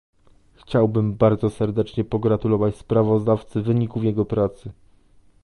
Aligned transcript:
Chciałbym 0.53 1.13
bardzo 1.15 1.49
serdecznie 1.49 2.03
pogratulować 2.03 2.75
sprawozdawcy 2.75 3.61
wyników 3.61 4.03
jego 4.03 4.25
pracy 4.25 4.71